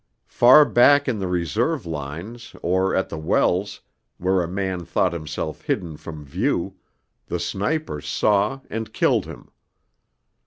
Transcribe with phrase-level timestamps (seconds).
[0.33, 3.81] Far back in the Reserve Lines or at the wells,
[4.17, 6.73] where a man thought himself hidden from view,
[7.27, 9.51] the sniper saw and killed him.